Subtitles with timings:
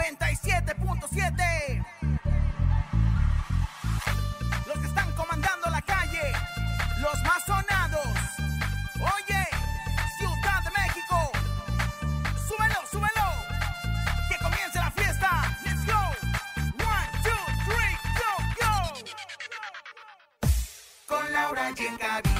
[0.00, 1.84] 97.7.
[4.66, 6.32] Los que están comandando la calle,
[7.00, 8.06] los más sonados.
[8.96, 9.46] Oye,
[10.16, 11.30] Ciudad de México.
[12.48, 13.28] Súbelo, súbelo.
[14.30, 15.54] Que comience la fiesta.
[15.66, 16.00] Let's go.
[16.82, 18.74] One, two, three, go, go.
[21.06, 22.39] Con Laura y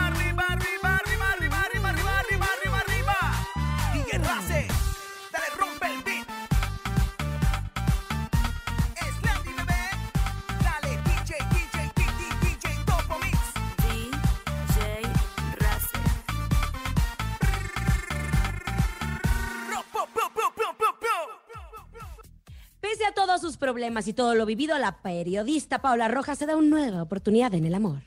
[23.81, 27.65] problemas y todo lo vivido, la periodista Paula Rojas se da una nueva oportunidad en
[27.65, 28.03] el amor.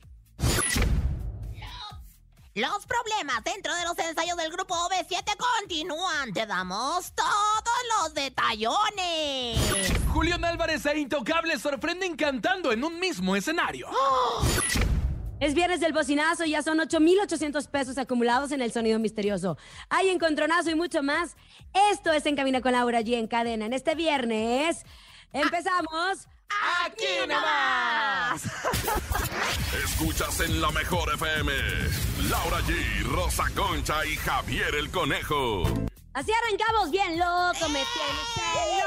[2.55, 6.33] Los problemas dentro de los ensayos del grupo OV7 continúan.
[6.33, 9.58] Te damos todos los detallones.
[10.12, 13.89] Julián Álvarez e Intocable sorprenden cantando en un mismo escenario.
[15.41, 19.58] Es viernes del bocinazo, ya son 8,800 pesos acumulados en el sonido misterioso.
[19.91, 21.36] Hay encontronazo y mucho más.
[21.91, 23.67] Esto es En Cabina con Laura G en cadena.
[23.67, 24.85] En este viernes
[25.34, 26.28] empezamos.
[26.84, 28.45] ¡Aquí nomás!
[29.84, 31.52] Escuchas en la mejor FM.
[32.30, 35.64] Laura G, Rosa Concha y Javier el Conejo.
[36.12, 38.84] Así arrancamos bien loco, me tienes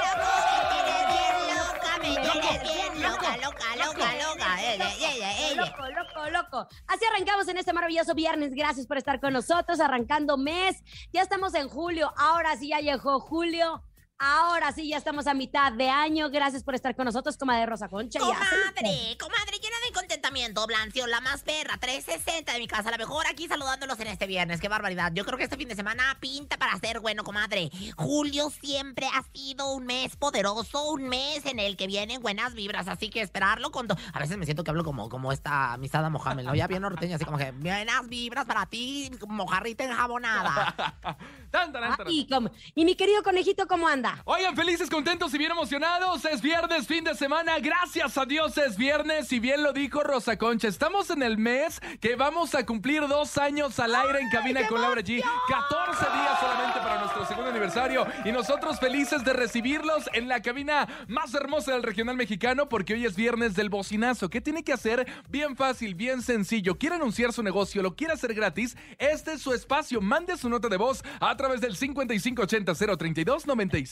[1.58, 4.64] loca, me tienes bien loca, loca, loca, loca.
[4.64, 5.56] Eh, eh, eh, eh, eh.
[5.56, 6.68] Loco, loco, loco.
[6.88, 8.54] Así arrancamos en este maravilloso viernes.
[8.54, 10.78] Gracias por estar con nosotros, arrancando mes.
[11.12, 12.14] Ya estamos en julio.
[12.16, 13.84] Ahora sí ya llegó julio.
[14.28, 16.32] Ahora sí ya estamos a mitad de año.
[16.32, 18.18] Gracias por estar con nosotros, comadre Rosa Concha.
[18.20, 20.66] Comadre, comadre, llena de contentamiento.
[20.66, 22.90] Blancio, la más perra, 360 de mi casa.
[22.90, 24.60] La mejor aquí saludándolos en este viernes.
[24.60, 25.12] Qué barbaridad.
[25.14, 27.70] Yo creo que este fin de semana pinta para ser bueno, comadre.
[27.96, 32.88] Julio siempre ha sido un mes poderoso, un mes en el que vienen buenas vibras.
[32.88, 33.88] Así que esperarlo con.
[33.92, 36.56] A veces me siento que hablo como, como esta amistad Mohamed, ¿no?
[36.56, 40.74] Ya bien norteña, así como que buenas vibras para ti, mojarrita enjabonada.
[41.52, 42.08] Tan, tan, tan, tan.
[42.08, 44.07] Ay, com- y mi querido conejito, ¿cómo anda?
[44.26, 46.26] Oigan, felices, contentos y bien emocionados.
[46.26, 47.60] Es viernes, fin de semana.
[47.60, 49.32] Gracias a Dios es viernes.
[49.32, 50.68] Y bien lo dijo Rosa Concha.
[50.68, 54.82] Estamos en el mes que vamos a cumplir dos años al aire en cabina con
[54.82, 55.22] Laura G.
[55.48, 58.08] 14 días solamente para nuestro segundo aniversario.
[58.26, 63.06] Y nosotros felices de recibirlos en la cabina más hermosa del regional mexicano porque hoy
[63.06, 64.30] es viernes del bocinazo.
[64.30, 65.08] ¿Qué tiene que hacer?
[65.30, 66.78] Bien fácil, bien sencillo.
[66.78, 67.82] ¿Quiere anunciar su negocio?
[67.82, 68.78] ¿Lo quiere hacer gratis?
[68.98, 70.02] Este es su espacio.
[70.02, 73.48] Mande su nota de voz a través del 5580 032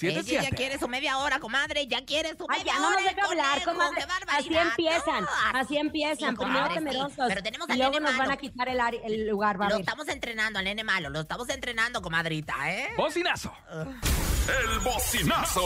[0.09, 1.87] Ella ya quiere su media hora, comadre.
[1.87, 2.95] Ya quiere su Ay, media ya no hora.
[3.01, 4.05] nos deja hablar, comadre.
[4.27, 5.29] Así empiezan, No,
[5.59, 6.31] así empiezan.
[6.31, 6.85] Sí, Primero comadre, sí.
[6.85, 7.25] temerosos.
[7.27, 8.41] Pero tenemos y al luego nene nos van a malo.
[8.41, 11.09] quitar el, el lugar, va Lo estamos entrenando al nene malo.
[11.09, 12.89] Lo estamos entrenando, comadrita, ¿eh?
[12.97, 13.53] Bocinazo.
[13.71, 15.61] El bocinazo.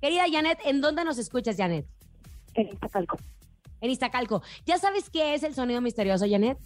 [0.00, 1.86] Querida Janet, ¿en dónde nos escuchas, Janet?
[2.54, 3.18] en Iztacalco.
[3.80, 4.42] En Iztacalco.
[4.64, 6.58] ¿Ya sabes qué es el sonido misterioso, Janet?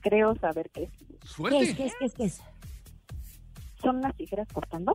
[0.00, 0.90] Creo saber qué es.
[0.90, 1.30] ¿Qué es?
[1.30, 1.58] Suerte.
[1.58, 1.94] ¿Qué es?
[1.98, 2.14] ¿Qué es?
[2.14, 2.40] ¿Qué es?
[3.80, 4.94] ¿Son las tijeras cortando?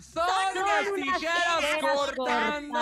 [0.00, 0.22] Son
[0.54, 2.78] unas tijeras cortando.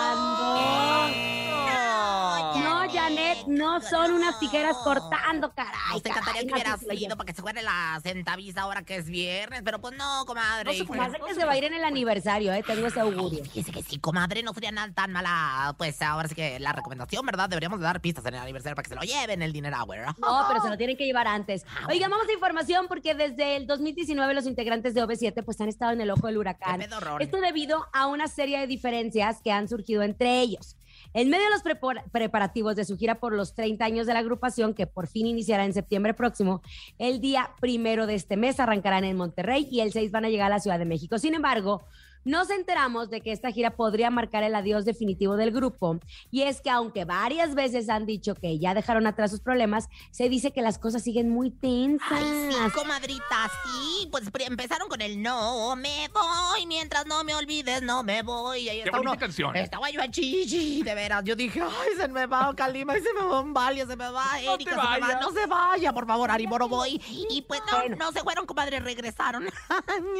[2.59, 2.74] No,
[3.05, 5.93] Janet, no son unas tijeras cortando, caray.
[5.93, 9.61] Nos encantaría que hubiera sido para que se fuera la centaviza ahora que es viernes,
[9.63, 10.65] pero pues no, comadre.
[10.65, 12.63] No se de que se va a ir en el aniversario, ¿eh?
[12.65, 13.43] Tengo ese augurio.
[13.45, 17.23] Fíjese que sí, comadre, no sería nada tan mala, pues ahora sí que la recomendación,
[17.27, 17.47] ¿verdad?
[17.47, 19.97] Deberíamos de dar pistas en el aniversario para que se lo lleven el dinero hour.
[20.17, 21.63] No, pero se lo tienen que llevar antes.
[21.69, 25.69] Ah, Oigan, vamos a información porque desde el 2019 los integrantes de OV7 pues han
[25.69, 26.81] estado en el ojo del huracán.
[26.81, 30.75] Esto debido a una serie de diferencias que han surgido entre ellos.
[31.13, 34.19] En medio de los prepar- preparativos de su gira por los 30 años de la
[34.19, 36.61] agrupación, que por fin iniciará en septiembre próximo,
[36.97, 40.47] el día primero de este mes arrancarán en Monterrey y el 6 van a llegar
[40.51, 41.17] a la Ciudad de México.
[41.19, 41.83] Sin embargo,
[42.25, 45.99] nos enteramos de que esta gira podría marcar el adiós definitivo del grupo.
[46.31, 50.27] Y es que aunque varias veces han dicho que ya dejaron atrás sus problemas, se
[50.27, 52.11] dice que las cosas siguen muy tensas.
[52.11, 54.07] Ay, sí, comadrita, sí.
[54.11, 58.61] Pues empezaron con el no me voy, mientras no me olvides, no me voy.
[58.61, 59.19] Y ahí Qué bonita uno.
[59.19, 59.55] canción.
[59.55, 61.23] Estaba yo a chichi, de veras.
[61.23, 64.09] Yo dije, ay, se me va Calima, y se me va un Valia, se me
[64.09, 65.19] va No Erika, te se me va.
[65.21, 67.01] No se vaya, por favor, Ari voy.
[67.29, 67.95] Y pues no, Bueno.
[67.97, 69.45] no se fueron, comadre, regresaron.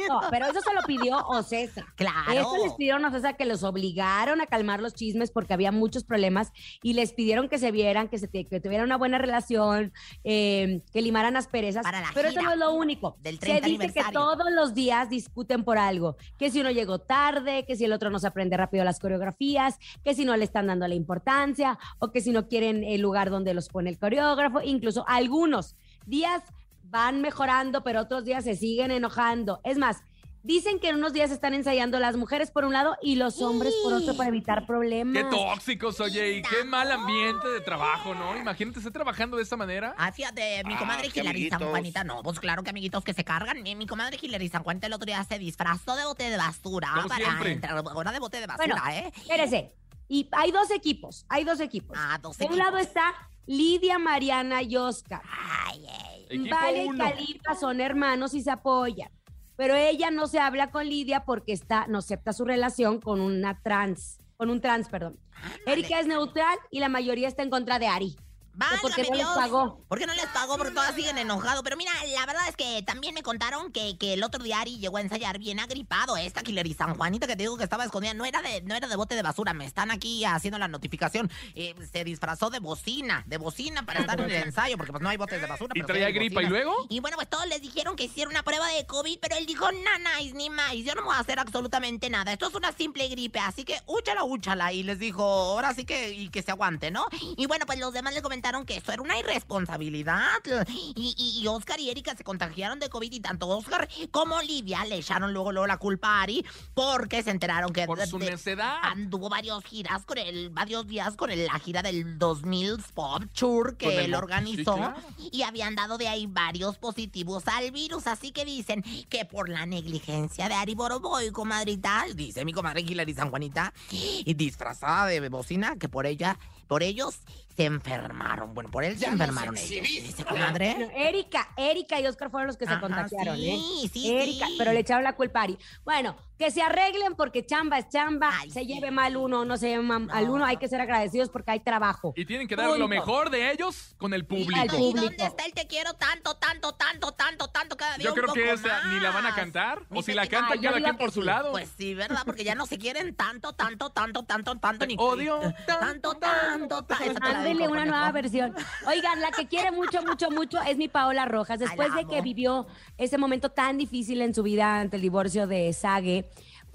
[0.08, 1.84] No, pero eso se lo pidió Ocesa.
[1.96, 2.32] Claro.
[2.32, 6.04] Eso les pidieron a Ocesa que los obligaron a calmar los chismes porque había muchos
[6.04, 6.52] problemas
[6.82, 11.00] y les pidieron que se vieran, que, se, que tuvieran una buena relación, eh, que
[11.00, 11.82] limaran asperezas.
[11.82, 13.16] Para la pero eso no es lo único.
[13.22, 16.16] del se 30 dice que todos los días discuten por algo.
[16.38, 19.78] Que si uno llegó tarde, que si el otro no se aprende rápido las coreografías,
[20.04, 23.30] que si no le están dando la importancia o que si no quieren el lugar
[23.30, 24.60] donde los pone el coreógrafo.
[24.60, 26.42] Incluso algunos días
[26.82, 29.60] van mejorando, pero otros días se siguen enojando.
[29.64, 30.02] Es más,
[30.46, 33.74] dicen que en unos días están ensayando las mujeres por un lado y los hombres
[33.82, 35.14] por otro para evitar problemas.
[35.24, 38.36] Qué tóxicos, oye, y qué mal ambiente de trabajo, ¿no?
[38.36, 39.94] Imagínate, estar trabajando de esta manera.
[39.98, 41.60] Ah, fíjate, mi Ah, comadre qué Hilary San.
[41.68, 43.62] Juanita, no, pues claro que amiguitos que se cargan.
[43.62, 46.92] Mi, mi comadre Hilary San Juanita el otro día se disfrazó de bote de basura
[46.94, 47.52] Como para siempre.
[47.52, 49.12] entrar ahora de bote de basura, Bueno, ¿eh?
[49.16, 49.74] Espérese.
[50.08, 51.98] Y hay dos equipos, hay dos equipos.
[52.00, 52.64] Ah, dos de un equipos.
[52.72, 53.12] lado está
[53.46, 55.22] Lidia, Mariana y Oscar.
[55.66, 56.26] Ay, ay.
[56.30, 56.96] Equipo Vale y.
[56.96, 59.10] Califa son hermanos y se apoyan.
[59.56, 63.60] Pero ella no se habla con Lidia porque está, no acepta su relación con una
[63.62, 65.18] trans, con un trans, perdón.
[65.66, 68.16] Erika es neutral y la mayoría está en contra de Ari.
[68.56, 69.36] Válgame porque no les Dios.
[69.36, 69.84] pagó.
[69.88, 70.56] ¿Por qué no les pagó?
[70.56, 71.62] Porque todas siguen enojados.
[71.62, 74.78] Pero mira, la verdad es que también me contaron que, que el otro día Ari
[74.78, 76.16] llegó a ensayar bien agripado.
[76.16, 78.88] Esta Hilary San Juanita que te digo que estaba escondida no era de, no era
[78.88, 79.52] de bote de basura.
[79.52, 81.30] Me están aquí haciendo la notificación.
[81.54, 85.08] Eh, se disfrazó de bocina, de bocina para estar en el ensayo, porque pues no
[85.08, 85.72] hay botes de basura.
[85.74, 86.86] ¿Y pero traía gripa y luego?
[86.88, 89.70] Y bueno, pues todos les dijeron que hicieron una prueba de COVID, pero él dijo,
[89.70, 92.32] nanáis, ni más, yo no me voy a hacer absolutamente nada.
[92.32, 94.72] Esto es una simple gripe, así que úchala, úchala.
[94.72, 97.06] Y les dijo, ahora sí que, y que se aguante, ¿no?
[97.36, 100.26] Y bueno, pues los demás le comentaron que eso era una irresponsabilidad.
[100.68, 104.84] Y, y, y Oscar y Erika se contagiaron de COVID y tanto Oscar como Lidia
[104.84, 108.30] le echaron luego, luego la culpa a Ari porque se enteraron que Por su de-
[108.30, 108.78] necedad.
[108.82, 113.76] anduvo varios giras con el, varios días con el- la gira del 2000 Pop Tour
[113.76, 114.96] que él organizó sí, claro.
[115.32, 119.66] y habían dado de ahí varios positivos al virus, así que dicen que por la
[119.66, 125.76] negligencia de Ari Boroboy, comadrita, dice mi comadre Hilary San Juanita, y disfrazada de bocina,
[125.76, 127.20] que por ella, por ellos
[127.56, 128.54] se enfermaron.
[128.54, 129.86] Bueno, por él se enfermaron ellos.
[129.86, 130.74] Dice comadre.
[130.74, 133.50] Bueno, Erika, Erika y Oscar fueron los que se Ajá, contagiaron, sí,
[133.84, 133.88] ¿eh?
[133.92, 134.54] sí, Erika, sí.
[134.58, 135.58] pero le echaron la culpa a Ari.
[135.84, 139.56] Bueno, que se arreglen porque chamba es chamba, Ay, se lleve mal uno o no
[139.56, 140.34] se lleve mal al No.
[140.34, 142.12] uno, hay que ser agradecidos porque hay trabajo.
[142.16, 144.52] Y tienen que dar lo mejor de ellos con el ¿Y, público.
[144.64, 145.00] Y público.
[145.00, 148.32] dónde está el te quiero tanto, tanto, tanto, tanto, tanto cada día Yo un creo
[148.34, 149.82] que esa ni la van a cantar.
[149.90, 151.52] Ni O si la cantan, cada quien por su lado.
[151.52, 152.22] Pues sí, ¿verdad?
[152.24, 157.22] Porque ya no se quieren tanto, tanto, tanto, tanto, tanto, ni Odio tanto, tanto, tanto.
[157.22, 158.54] Ándele una nueva versión.
[158.86, 161.58] Oigan, la que quiere mucho, mucho, mucho es mi Paola Rojas.
[161.58, 162.66] Después de que vivió
[162.98, 166.25] ese momento tan difícil en su vida ante el divorcio de Sage,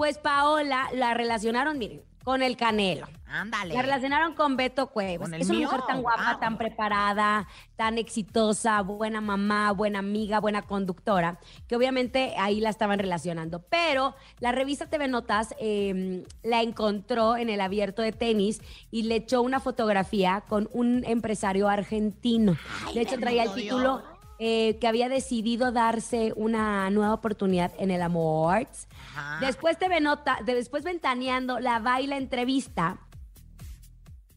[0.01, 3.07] pues Paola la relacionaron, miren, con el Canelo.
[3.27, 3.75] Ándale.
[3.75, 5.29] La relacionaron con Beto Cuevas.
[5.29, 5.67] Con Es una mío.
[5.67, 6.39] mujer tan guapa, Wow.
[6.39, 12.97] tan preparada, tan exitosa, buena mamá, buena amiga, buena conductora, que obviamente ahí la estaban
[12.97, 13.61] relacionando.
[13.69, 19.17] Pero la revista TV Notas eh, la encontró en el abierto de tenis y le
[19.17, 22.57] echó una fotografía con un empresario argentino.
[22.87, 24.01] Ay, de hecho, traía el título.
[24.43, 28.67] Eh, que había decidido darse una nueva oportunidad en el amor.
[29.15, 29.45] Ajá.
[29.45, 32.97] Después TV Nota, de- después ventaneando, la baila entrevista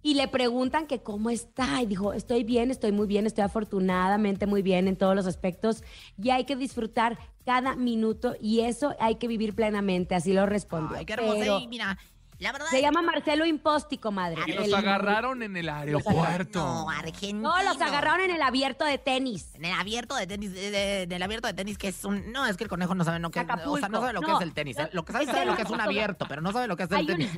[0.02, 1.80] y le preguntan que cómo está.
[1.80, 5.82] Y dijo, estoy bien, estoy muy bien, estoy afortunadamente muy bien en todos los aspectos.
[6.22, 10.14] Y hay que disfrutar cada minuto y eso hay que vivir plenamente.
[10.14, 10.98] Así lo respondió.
[10.98, 11.38] Ay, qué hermoso.
[11.38, 11.96] Pero Y mira,
[12.38, 14.42] la verdad se es llama Marcelo Impóstico, madre.
[14.46, 16.58] Y los El- agarraron en el aeropuerto.
[16.58, 17.40] No, argentino.
[17.56, 19.54] No, los agarraron en el abierto de tenis.
[19.54, 22.32] En el abierto de tenis, de- de- en el abierto de tenis, que es un.
[22.32, 23.44] No, es que el conejo no sabe lo que, o
[23.76, 24.76] sea, no sabe lo que No, es el tenis.
[24.92, 26.82] Lo que sabe, es sabe lo que es un abierto, pero no sabe lo que
[26.84, 27.30] es el Hay, tenis.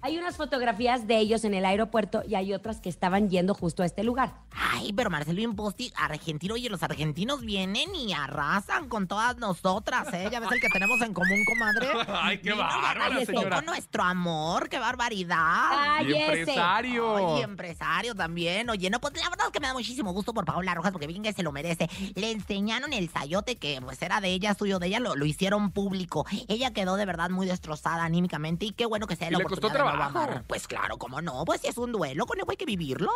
[0.00, 3.82] Hay unas fotografías de ellos en el aeropuerto y hay otras que estaban yendo justo
[3.82, 4.34] a este lugar.
[4.52, 10.28] Ay, pero Marcelo Imposti, argentino, oye, los argentinos vienen y arrasan con todas nosotras, ¿eh?
[10.30, 11.88] Ya ves el que tenemos en común, comadre.
[12.08, 13.56] Ay, qué arrasó señora.
[13.56, 15.36] con nuestro amor, qué barbaridad.
[15.38, 17.12] Ay, Y empresario.
[17.12, 18.70] Oye, empresario también.
[18.70, 21.06] Oye, no, pues la verdad es que me da muchísimo gusto por Paola Rojas porque
[21.06, 21.88] bien que se lo merece.
[22.14, 25.70] Le enseñaron el sayote que pues era de ella, suyo de ella, lo, lo hicieron
[25.72, 26.24] público.
[26.46, 29.44] Ella quedó de verdad muy destrozada anímicamente y qué bueno que sea ¿Y la le
[29.44, 30.40] costó oportunidad nuevo trabajo?
[30.46, 33.10] Pues claro, cómo no, pues si es un duelo, con eso hay que vivirlo.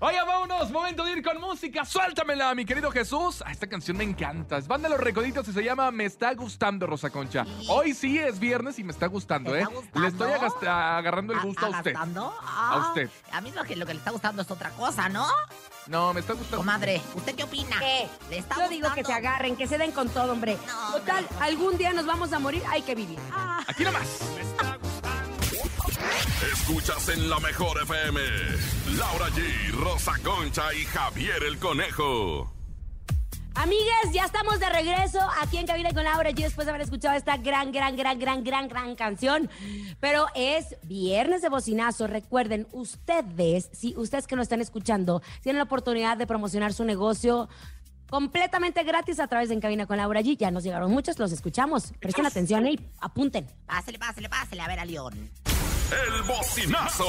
[0.00, 1.84] Oiga, vámonos, momento de ir con música.
[1.84, 3.42] Suéltamela, mi querido Jesús.
[3.46, 4.58] Ah, esta canción me encanta.
[4.58, 7.44] Es Banda Los Recoditos y se llama Me está gustando, Rosa Concha.
[7.44, 7.66] Sí.
[7.68, 9.62] Hoy sí es viernes y me está gustando, ¿Te ¿eh?
[9.62, 10.00] está gustando?
[10.00, 11.90] Le estoy agarrando el gusto a, usted.
[11.90, 12.34] ¿Agastando?
[12.42, 13.10] A Ah, usted.
[13.32, 15.26] A mí lo que, lo que le está gustando es otra cosa, ¿no?
[15.86, 16.58] No, me está gustando.
[16.58, 17.78] Comadre, ¿usted qué opina?
[17.78, 18.08] ¿Qué?
[18.28, 20.56] ¿Le está Yo digo que se agarren, que se den con todo, hombre.
[20.66, 23.18] No, Total, algún día nos vamos a morir, hay que vivir.
[23.66, 24.20] Aquí nomás.
[26.42, 28.18] Escuchas en la mejor FM.
[28.96, 32.50] Laura G, Rosa Concha y Javier el Conejo.
[33.54, 37.14] Amigues, ya estamos de regreso aquí en Cabina con Laura G después de haber escuchado
[37.14, 39.50] esta gran, gran, gran, gran, gran, gran canción.
[40.00, 42.06] Pero es viernes de bocinazo.
[42.06, 47.50] Recuerden, ustedes, si ustedes que nos están escuchando, tienen la oportunidad de promocionar su negocio
[48.08, 50.38] completamente gratis a través de En Cabina con Laura G.
[50.38, 51.92] Ya nos llegaron muchos, los escuchamos.
[52.00, 53.46] Presten atención y apunten.
[53.66, 55.30] Pásele, pásele, pásele, a ver a León.
[55.90, 57.04] El bocinazo.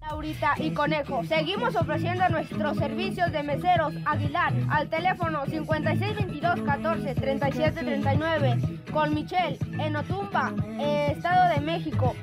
[0.00, 1.24] Laurita y Conejo.
[1.24, 9.58] Seguimos ofreciendo nuestros servicios de meseros Aguilar al teléfono 5622 14 37 39 con Michelle
[9.78, 12.14] en Otumba, eh, Estado de México.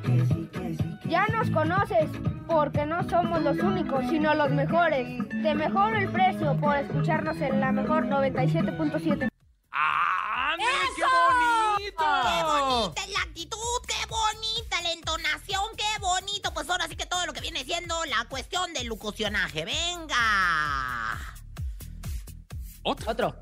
[1.05, 2.09] Ya nos conoces
[2.47, 5.07] porque no somos los únicos, sino los mejores.
[5.29, 9.29] Te mejoro el precio por escucharnos en la mejor 97.7.
[9.71, 11.03] ¡Ándale, qué ¡Qué
[11.93, 12.03] bonito!
[12.03, 13.73] bonita es la actitud!
[15.13, 15.63] ¡Qué bonita la entonación!
[15.77, 16.53] ¡Qué bonito!
[16.53, 19.65] Pues ahora sí que todo lo que viene siendo la cuestión del locucionaje.
[19.65, 21.20] ¡Venga!
[22.84, 23.12] Otro.
[23.12, 23.36] Otro.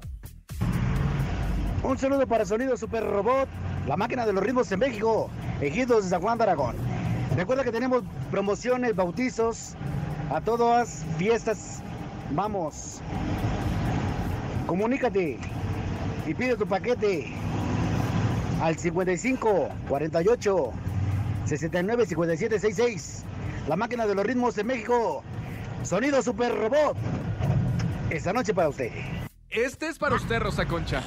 [1.84, 3.50] Un saludo para Sonido Super Robot,
[3.88, 5.30] la máquina de los ritmos en México,
[5.62, 6.76] ejidos de San Juan de Aragón.
[7.36, 9.76] Recuerda que tenemos promociones, bautizos,
[10.30, 11.82] a todas fiestas.
[12.32, 13.02] Vamos.
[14.68, 15.40] Comunícate
[16.28, 17.34] y pide tu paquete
[18.62, 20.74] al 55 48
[21.46, 23.24] 69 57 66.
[23.68, 25.24] La máquina de los ritmos en México.
[25.84, 26.96] Sonido Super Robot.
[28.10, 28.92] Esta noche para usted.
[29.50, 31.04] Este es para usted, Rosa Concha.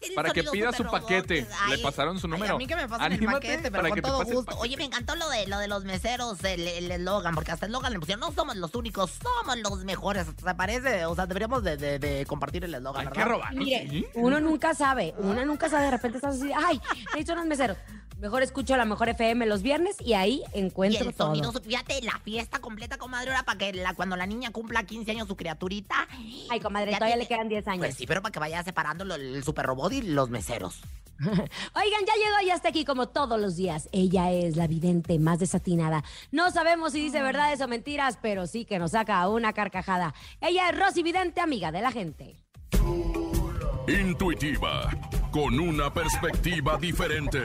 [0.00, 1.46] El Para que pida su paquete.
[1.70, 2.56] Le pasaron su ay, número.
[2.56, 4.58] a mí que me pasen Anímate el paquete, pero para con todo gusto.
[4.58, 7.70] Oye, me encantó lo de lo de los meseros, el el eslogan, porque hasta el
[7.72, 10.26] eslogan le pusieron, no somos los únicos, somos los mejores.
[10.36, 11.06] ¿Te parece?
[11.06, 13.22] O sea, deberíamos de, de- de compartir el eslogan, Hay ¿verdad?
[13.22, 13.54] que robar.
[13.54, 14.06] Mire, ¿sí?
[14.14, 17.78] uno nunca sabe, uno nunca sabe, de repente estás así, ay, necesito unos meseros.
[18.24, 21.52] Mejor escucho la mejor FM los viernes y ahí Y encuentro el todo.
[21.52, 25.10] su- fíjate, la fiesta completa, comadre, ahora para que la, cuando la niña cumpla 15
[25.10, 26.08] años su criaturita.
[26.48, 27.80] Ay, comadre, todavía tiene- le quedan 10 años.
[27.80, 30.80] Pues sí, pero para que vaya separando lo- el super robot y los meseros.
[31.18, 33.90] Oigan, ya llegó y está aquí como todos los días.
[33.92, 36.02] Ella es la vidente más desatinada.
[36.32, 40.14] No sabemos si dice verdades o mentiras, pero sí que nos saca una carcajada.
[40.40, 42.36] Ella es Rosy Vidente, amiga de la gente.
[43.86, 44.88] Intuitiva,
[45.30, 47.42] con una perspectiva diferente.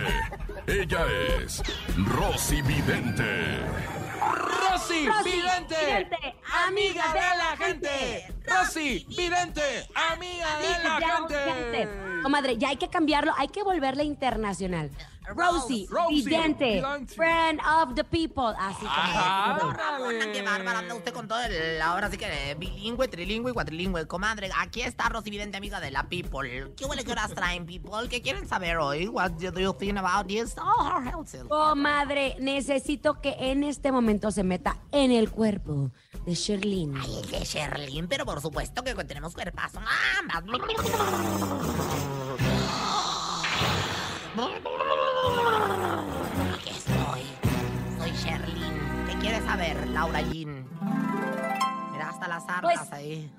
[0.67, 1.05] Ella
[1.41, 1.61] es
[1.97, 3.59] Rosy Vidente.
[4.19, 6.35] Rosy, Rosy, vidente, vidente,
[6.67, 8.33] amiga de la gente.
[8.45, 9.61] Rosy, vidente,
[9.95, 12.21] amiga de la gente.
[12.21, 14.91] Comadre, ya hay que cambiarlo, hay que volverle internacional.
[15.35, 17.15] Rosie, Rosie, vidente, vidente.
[17.15, 18.53] friend of the people.
[18.57, 18.85] Así.
[18.85, 21.81] No, Ramona, qué bárbara anda usted con todo el...
[21.81, 24.07] Ahora sí que eh, bilingüe, trilingüe y cuatrilingüe.
[24.07, 26.73] Comadre, aquí está Rosy Vidente, amiga de la People.
[26.75, 28.09] ¿Qué huele que horas traen, People?
[28.09, 29.07] ¿Qué quieren saber hoy?
[29.07, 30.55] What do you think about this?
[30.57, 31.01] Oh.
[31.47, 35.91] Comadre, necesito que en este momento se meta en el cuerpo
[36.25, 36.95] de Sherlyn.
[36.97, 39.79] Ay, el de Sherlyn, pero por supuesto que tenemos cuerpazo.
[39.85, 40.41] Ah,
[49.57, 49.57] Sherlyn.
[49.57, 50.67] ¿Qué quieres saber, Laura Jean?
[51.91, 53.31] Mira, hasta las armas Pues- ahí.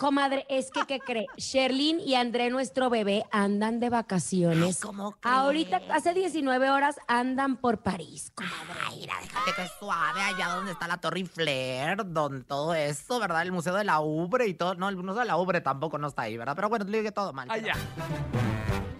[0.00, 1.26] Comadre, es que, ¿qué cree?
[1.36, 4.76] Sherlyn y André, nuestro bebé, andan de vacaciones.
[4.76, 5.16] Ay, ¿cómo?
[5.22, 8.80] Ahorita, hace 19 horas, andan por París, comadre.
[8.84, 13.20] Ay, mira, déjate que es suave allá donde está la Torre Eiffel, donde todo eso,
[13.20, 13.42] ¿verdad?
[13.42, 14.74] El Museo de la Ubre y todo.
[14.74, 16.56] No, el Museo de la Ubre tampoco no está ahí, ¿verdad?
[16.56, 17.48] Pero bueno, te digo que todo mal.
[17.48, 17.74] Allá.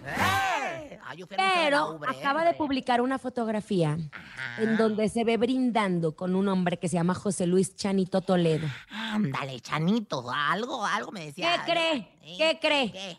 [0.07, 0.36] ¡Eh!
[1.15, 4.63] Yo fui Pero Ubre, acaba de publicar una fotografía Ajá.
[4.63, 8.67] en donde se ve brindando con un hombre que se llama José Luis Chanito Toledo.
[8.91, 11.63] Ándale, Chanito, algo, algo me decía.
[11.65, 11.97] ¿Qué cree?
[12.23, 12.35] ¿Eh?
[12.39, 12.93] ¿Qué cree?
[12.93, 13.19] ¿Qué?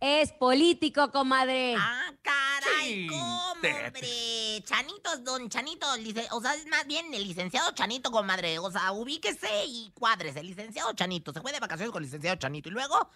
[0.00, 1.74] Es político, comadre.
[1.76, 4.62] Ah, caray, Sí, ¿cómo, te- hombre?
[4.64, 5.86] Chanito, es don Chanito,
[6.30, 8.60] o sea, es más bien el licenciado Chanito, comadre.
[8.60, 10.40] O sea, ubíquese y cuádrese.
[10.44, 12.68] Licenciado Chanito, se fue de vacaciones con licenciado Chanito.
[12.68, 13.08] Y luego,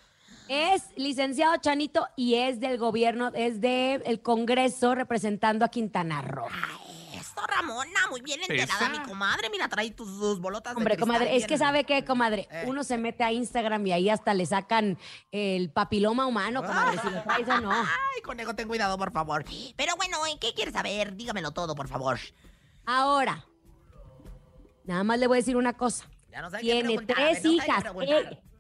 [0.55, 6.47] Es licenciado Chanito y es del gobierno, es del Congreso representando a Quintana Roo.
[6.53, 8.89] Ay, Eso, Ramona, muy bien enterada, Esa.
[8.91, 9.49] mi comadre.
[9.49, 12.65] Mira, trae tus, sus bolotas de Hombre, comadre, es que sabe qué, comadre, Eh.
[12.67, 14.99] uno se mete a Instagram y ahí hasta le sacan
[15.31, 17.73] el papiloma humano, comadre, si lo traes o no.
[17.73, 19.47] Ay, conejo, ten cuidado, por favor.
[19.75, 21.17] Pero bueno, ¿en qué quieres saber?
[21.17, 22.19] Dígamelo todo, por favor.
[22.85, 23.47] Ahora,
[24.85, 26.05] nada más le voy a decir una cosa.
[26.31, 27.85] Ya no sé qué Tiene tres no sé qué hijas.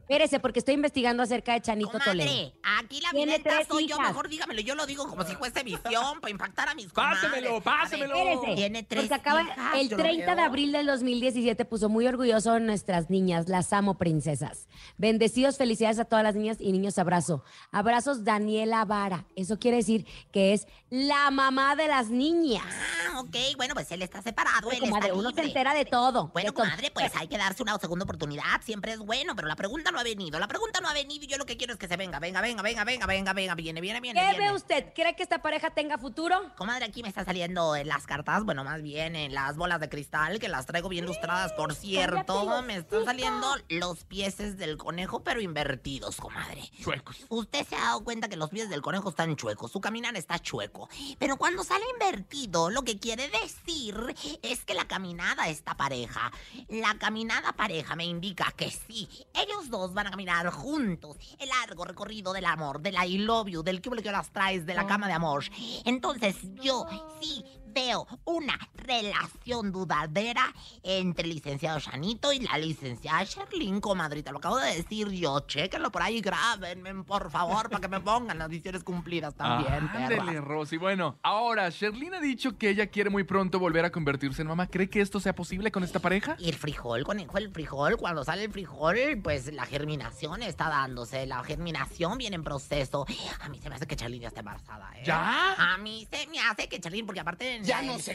[0.02, 2.28] Espérese, porque estoy investigando acerca de Chanito Toledo.
[2.28, 5.62] Comadre, aquí la videnta tres soy yo, mejor dígamelo, yo lo digo como si fuese
[5.62, 7.20] visión para impactar a mis comadres.
[7.22, 8.14] Pásemelo, ver, pásemelo.
[8.16, 8.54] Espérese.
[8.56, 12.06] Tiene tres Porque acaba, hijas, el yo lo 30 de abril del 2017 puso muy
[12.06, 13.48] orgulloso a nuestras niñas.
[13.48, 14.68] Las amo, princesas.
[14.98, 16.98] Bendecidos, felicidades a todas las niñas y niños.
[16.98, 17.44] Abrazo.
[17.70, 19.24] Abrazos, Daniela Vara.
[19.36, 22.64] Eso quiere decir que es la mamá de las niñas.
[23.12, 25.46] Ah, ok, bueno, pues él está separado, Oye, él comadre, está uno se libre.
[25.48, 26.28] entera de todo.
[26.28, 26.64] Bueno, de todo.
[26.64, 30.00] comadre, pues hay que darse una segunda oportunidad, siempre es bueno, pero la pregunta no
[30.00, 31.96] ha venido, la pregunta no ha venido y yo lo que quiero es que se
[31.96, 34.50] venga, venga, venga, venga, venga, venga, venga, viene, viene, viene, ¿Qué viene.
[34.50, 34.92] ve usted?
[34.94, 36.52] ¿Cree que esta pareja tenga futuro?
[36.56, 39.88] Comadre, aquí me está saliendo en las cartas, bueno, más bien en las bolas de
[39.88, 42.62] cristal, que las traigo bien lustradas, por cierto.
[42.62, 46.62] Me están saliendo los pieses del conejo, pero invertidos, comadre.
[46.82, 47.26] Chuecos.
[47.28, 50.38] Usted se ha dado cuenta que los pies del conejo están chuecos, su caminar está
[50.38, 50.88] chueco.
[51.18, 56.32] Pero cuando sale invertido, lo que quiere decir es que la caminada está pareja.
[56.68, 61.16] La caminada pareja me indica que sí, ellos dos van a caminar juntos.
[61.38, 64.74] El largo recorrido del amor, del I love you, del que que las traes, de
[64.74, 65.44] la cama de amor.
[65.84, 66.86] Entonces yo
[67.20, 74.32] sí veo una relación dudadera entre el licenciado Chanito y la licenciada Sherlyn, comadrita.
[74.32, 75.40] Lo acabo de decir yo.
[75.40, 80.16] Chéquenlo por ahí, grábenme, por favor, para que me pongan las visiones cumplidas también, Ándele,
[80.16, 80.44] perras.
[80.44, 80.76] Rosy.
[80.76, 84.66] Bueno, ahora, Sherlyn ha dicho que ella quiere muy pronto volver a convertirse en mamá.
[84.66, 86.36] ¿Cree que esto sea posible con esta pareja?
[86.38, 91.26] Y el frijol, conejo, el frijol, cuando sale el frijol, pues la germinación está dándose.
[91.26, 93.06] La germinación viene en proceso.
[93.40, 95.02] A mí se me hace que Charlene ya está embarazada, ¿eh?
[95.04, 95.54] ¿Ya?
[95.56, 97.60] A mí se me hace que Charlene, porque aparte...
[97.62, 98.08] ¡Ya nos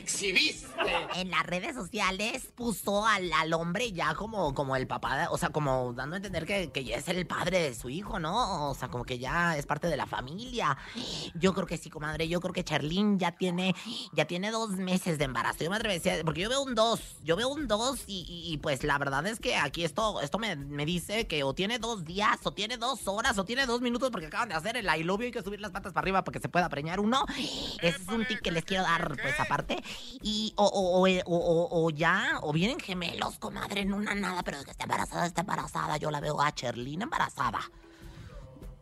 [1.15, 5.49] En las redes sociales puso al, al hombre ya como, como el papá, o sea,
[5.49, 8.69] como dando a entender que, que ya es el padre de su hijo, ¿no?
[8.69, 10.77] O sea, como que ya es parte de la familia.
[11.33, 13.75] Yo creo que sí, comadre, yo creo que Charlene ya tiene,
[14.13, 15.63] ya tiene dos meses de embarazo.
[15.63, 18.97] Yo me atrevería, porque yo veo un dos, yo veo un dos y, pues la
[18.97, 22.51] verdad es que aquí esto, esto me, me dice que o tiene dos días, o
[22.51, 25.25] tiene dos horas, o tiene dos minutos, porque acaban de hacer el I love you,
[25.25, 27.25] hay que subir las patas para arriba para que se pueda preñar uno.
[27.81, 29.83] Ese es un tip que les quiero dar, pues aparte.
[30.21, 34.59] Y, o, o, o, o- o- ya, o vienen gemelos, comadre, en una nada, pero
[34.59, 35.97] de que está embarazada, está embarazada.
[35.97, 37.59] Yo la veo a Cherlin embarazada.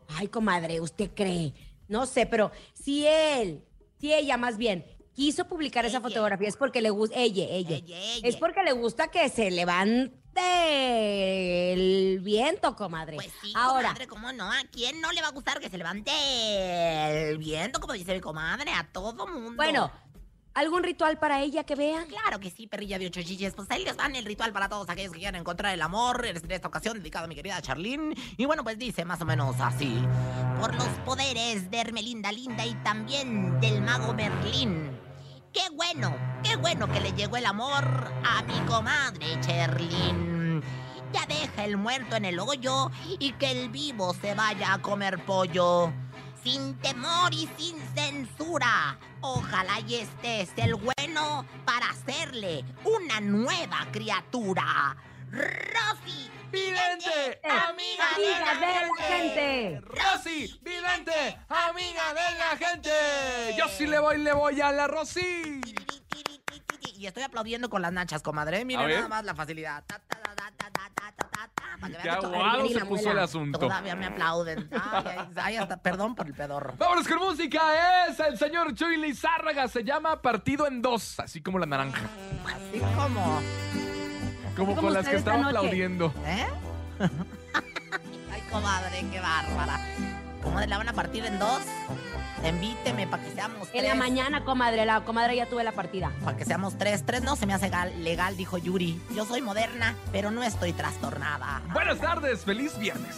[0.10, 1.54] Ay, comadre, ¿usted cree?
[1.88, 3.64] No sé, pero si él,
[4.00, 7.98] si ella más bien quiso publicar esa fotografía es porque le gusta, ella, ella, Ella,
[7.98, 8.28] ella.
[8.28, 10.14] es porque le gusta que se levante
[11.74, 13.16] el viento, comadre.
[13.16, 14.52] Pues sí, Ahora, comadre, ¿cómo no?
[14.52, 16.12] ¿A quién no le va a gustar que se levante
[17.30, 18.72] el viento, como dice mi comadre?
[18.72, 19.54] A todo mundo.
[19.56, 19.92] bueno,
[20.56, 22.08] ¿algún ritual para ella que vean?
[22.08, 23.54] Claro que sí, perrilla de ocho chiches.
[23.54, 26.26] Pues ahí les van el ritual para todos aquellos que quieran encontrar el amor.
[26.26, 28.16] En esta ocasión dedicado a mi querida Charlene.
[28.38, 29.96] Y bueno, pues dice más o menos así.
[30.60, 34.90] Por los poderes de Hermelinda Linda y también del mago Merlín.
[35.54, 37.86] Qué bueno, qué bueno que le llegó el amor
[38.26, 40.62] a mi comadre Cherlin.
[41.14, 45.24] Ya deja el muerto en el hoyo y que el vivo se vaya a comer
[45.24, 45.94] pollo
[46.46, 49.00] sin temor y sin censura.
[49.22, 54.96] Ojalá y este es el bueno para hacerle una nueva criatura.
[55.32, 59.82] Rosy, vidente, amiga de la gente.
[59.82, 62.92] Rosy, vidente, amiga de la gente.
[63.58, 65.62] Yo sí le voy, le voy a la Rosy.
[66.98, 68.64] Y estoy aplaudiendo con las nachas, comadre.
[68.66, 69.84] Mira nada más la facilidad
[71.80, 73.60] para que vean se puso el asunto.
[73.60, 74.70] Todavía me aplauden.
[74.72, 76.74] Ay, ay, ay, hasta, perdón por el pedorro.
[76.78, 78.08] Vámonos con música.
[78.08, 79.68] Es el señor Chuy Lizárraga.
[79.68, 82.02] Se llama Partido en Dos, así como la naranja.
[82.46, 83.42] Así como...
[84.56, 86.14] Como como con las que estaba aplaudiendo.
[86.26, 86.48] ¿Eh?
[88.32, 89.80] Ay, comadre, qué bárbara.
[90.42, 91.62] ¿Cómo la van a partir en dos?
[92.48, 93.96] Invíteme para que seamos En la tres.
[93.98, 96.12] mañana, comadre, la comadre ya tuve la partida.
[96.24, 97.06] Para que seamos tres.
[97.06, 99.02] Tres no se me hace gal- legal, dijo Yuri.
[99.16, 101.62] Yo soy moderna, pero no estoy trastornada.
[101.74, 103.16] Buenas tardes, feliz viernes.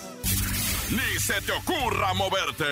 [0.89, 2.63] Ni se te ocurra moverte.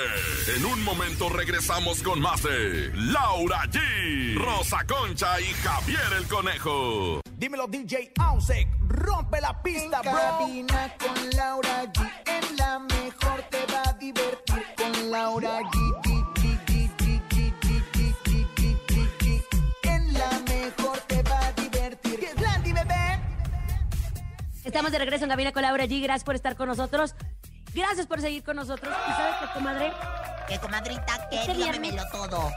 [0.56, 7.20] En un momento regresamos con más de Laura G, Rosa Concha y Javier el Conejo.
[7.38, 10.22] Dímelo DJ Ausek, rompe la pista, En bro.
[10.22, 12.10] cabina con Laura G.
[12.28, 15.85] En la mejor te va a divertir con Laura G,
[24.66, 26.02] Estamos de regreso en Cabina con Laura G.
[26.02, 27.16] Gracias por estar con nosotros.
[27.74, 28.94] Gracias por seguir con nosotros.
[29.08, 29.92] ¿Y sabes qué, comadre?
[30.48, 32.50] Que comadrita, que Este viernes- todo.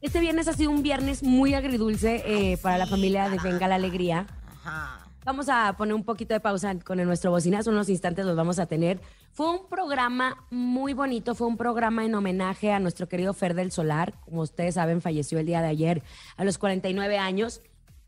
[0.00, 3.76] Este viernes ha sido un viernes muy agridulce eh, para la familia de Venga la
[3.76, 4.26] Alegría.
[4.64, 4.98] Ajá.
[5.24, 8.58] Vamos a poner un poquito de pausa con el- nuestro bocinazo, unos instantes los vamos
[8.58, 9.00] a tener.
[9.32, 13.70] Fue un programa muy bonito, fue un programa en homenaje a nuestro querido Fer del
[13.70, 14.14] Solar.
[14.24, 16.02] Como ustedes saben, falleció el día de ayer
[16.36, 17.62] a los 49 años.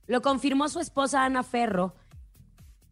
[0.08, 1.94] Lo confirmó su esposa Ana Ferro.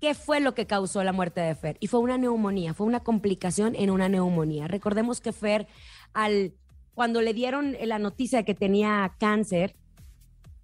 [0.03, 1.77] ¿Qué fue lo que causó la muerte de Fer?
[1.79, 4.67] Y fue una neumonía, fue una complicación en una neumonía.
[4.67, 5.69] Recordemos que Fer,
[6.13, 6.55] al,
[6.93, 9.77] cuando le dieron la noticia de que tenía cáncer,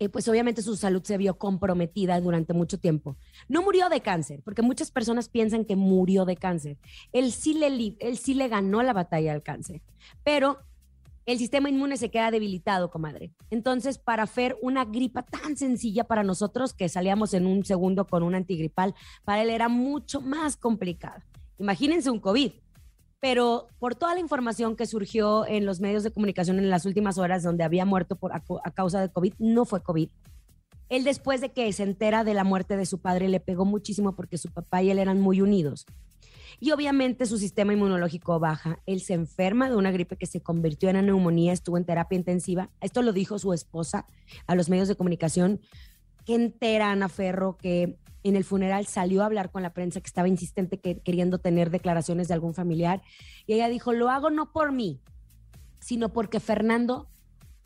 [0.00, 3.16] eh, pues obviamente su salud se vio comprometida durante mucho tiempo.
[3.46, 6.76] No murió de cáncer, porque muchas personas piensan que murió de cáncer.
[7.12, 7.32] Él
[8.00, 9.82] él sí le ganó la batalla al cáncer,
[10.24, 10.58] pero
[11.28, 13.32] el sistema inmune se queda debilitado, comadre.
[13.50, 18.22] Entonces, para Fer, una gripa tan sencilla para nosotros que salíamos en un segundo con
[18.22, 21.26] un antigripal, para él era mucho más complicada.
[21.58, 22.52] Imagínense un COVID.
[23.20, 27.18] Pero por toda la información que surgió en los medios de comunicación en las últimas
[27.18, 30.08] horas donde había muerto por, a, a causa de COVID, no fue COVID.
[30.88, 34.14] Él después de que se entera de la muerte de su padre le pegó muchísimo
[34.14, 35.84] porque su papá y él eran muy unidos.
[36.60, 38.80] Y obviamente su sistema inmunológico baja.
[38.86, 42.16] Él se enferma de una gripe que se convirtió en una neumonía, estuvo en terapia
[42.16, 42.70] intensiva.
[42.80, 44.06] Esto lo dijo su esposa
[44.46, 45.60] a los medios de comunicación.
[46.24, 50.06] Que entera Ana Ferro que en el funeral salió a hablar con la prensa que
[50.06, 53.02] estaba insistente que, queriendo tener declaraciones de algún familiar.
[53.46, 55.00] Y ella dijo, lo hago no por mí,
[55.80, 57.08] sino porque Fernando,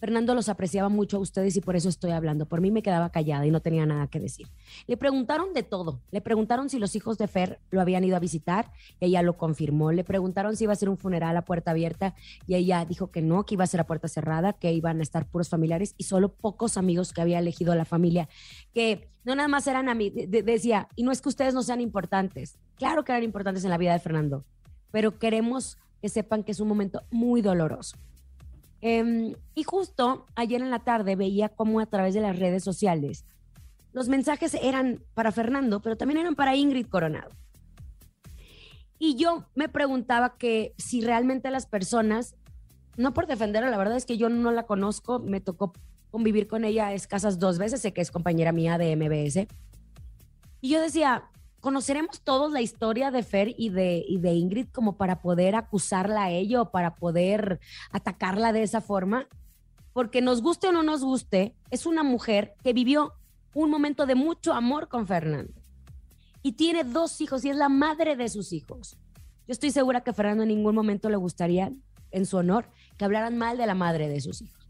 [0.02, 2.46] Fernando los apreciaba mucho a ustedes y por eso estoy hablando.
[2.46, 4.48] Por mí me quedaba callada y no tenía nada que decir.
[4.88, 6.00] Le preguntaron de todo.
[6.10, 9.36] Le preguntaron si los hijos de Fer lo habían ido a visitar y ella lo
[9.36, 9.92] confirmó.
[9.92, 12.16] Le preguntaron si iba a ser un funeral a puerta abierta
[12.48, 15.04] y ella dijo que no, que iba a ser a puerta cerrada, que iban a
[15.04, 18.28] estar puros familiares y solo pocos amigos que había elegido la familia,
[18.74, 20.24] que no nada más eran amigos.
[20.28, 22.58] decía, y no es que ustedes no sean importantes.
[22.74, 24.44] Claro que eran importantes en la vida de Fernando,
[24.90, 27.96] pero queremos que sepan que es un momento muy doloroso.
[28.82, 33.24] Em, y justo ayer en la tarde veía cómo a través de las redes sociales
[33.92, 37.30] los mensajes eran para Fernando, pero también eran para Ingrid Coronado.
[38.98, 42.34] Y yo me preguntaba que si realmente las personas,
[42.96, 45.72] no por defenderla, la verdad es que yo no la conozco, me tocó
[46.10, 49.46] convivir con ella escasas dos veces, sé que es compañera mía de MBS.
[50.60, 51.30] Y yo decía,
[51.62, 56.60] ¿conoceremos todos la historia de Fer y de, Ingrid como para poder acusarla a ella
[56.60, 57.60] o para poder
[57.92, 59.28] atacarla de esa forma?
[59.92, 63.12] Porque nos guste o no nos guste, es una mujer que vivió
[63.54, 65.52] un momento de mucho amor con Fernando.
[66.42, 68.96] Y tiene dos hijos y es la madre de sus hijos.
[69.46, 71.72] Yo estoy segura que a Fernando en ningún momento le gustaría,
[72.10, 72.66] en su honor,
[72.98, 74.68] que hablaran mal de la madre de sus hijos.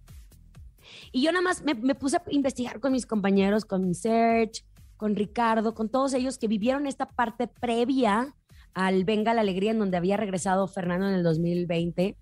[1.10, 4.62] Y yo nada más me, me puse a investigar con mis compañeros, con Serge,
[5.02, 8.36] con Ricardo, con todos ellos que vivieron esta parte previa
[8.72, 12.16] al Venga la Alegría, en donde había regresado Fernando en el 2020.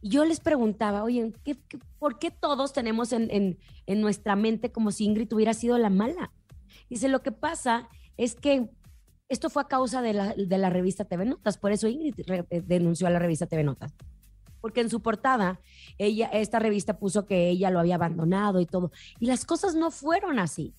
[0.00, 4.90] Y yo les preguntaba, oye, ¿qué, qué, por qué todos tenemos en, nuestra mente como
[4.90, 6.32] si Ingrid hubiera sido la mala?
[6.88, 8.70] Dice, lo que pasa es que
[9.28, 13.10] esto fue a causa de la, revista TV Notas, por eso Ingrid eh, denunció a
[13.10, 13.92] la revista TV Notas.
[14.62, 15.60] Porque en su portada,
[15.98, 18.92] ella, esta revista puso que ella lo había abandonado y todo.
[19.20, 20.74] Y las cosas no fueron así.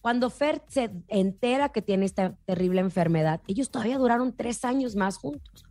[0.00, 5.16] Cuando Fer se entera que tiene esta terrible enfermedad, ellos todavía duraron tres años más
[5.16, 5.64] juntos.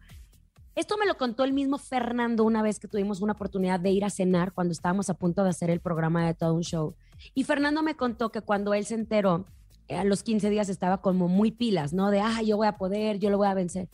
[0.75, 4.05] Esto me lo contó el mismo Fernando una vez que tuvimos una oportunidad de ir
[4.05, 6.93] a cenar cuando estábamos a punto de hacer el programa de todo un show.
[7.33, 9.45] Y Fernando me contó que cuando él se enteró,
[9.87, 12.11] eh, a los 15 días estaba como muy pilas, ¿no?
[12.11, 13.89] De, ah, yo voy a poder, yo lo voy a vencer.